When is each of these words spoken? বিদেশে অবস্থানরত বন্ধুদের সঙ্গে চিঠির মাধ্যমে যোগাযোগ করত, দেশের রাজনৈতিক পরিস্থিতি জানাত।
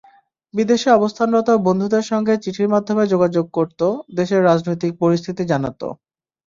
বিদেশে 0.53 0.89
অবস্থানরত 0.91 1.49
বন্ধুদের 1.67 2.03
সঙ্গে 2.11 2.33
চিঠির 2.43 2.71
মাধ্যমে 2.73 3.03
যোগাযোগ 3.13 3.45
করত, 3.53 3.81
দেশের 4.17 4.41
রাজনৈতিক 4.43 4.91
পরিস্থিতি 5.01 5.43
জানাত। 5.51 5.81